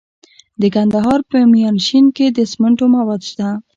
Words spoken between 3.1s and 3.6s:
شته.